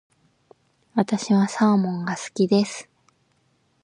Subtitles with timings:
[0.95, 2.89] 私はサーモンが好きです。